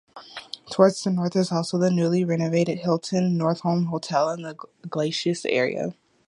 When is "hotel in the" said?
3.89-4.55